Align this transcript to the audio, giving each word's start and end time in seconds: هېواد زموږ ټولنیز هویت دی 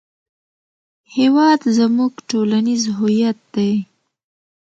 هېواد 1.15 1.61
زموږ 1.77 2.11
ټولنیز 2.29 2.83
هویت 2.97 3.39
دی 3.55 3.73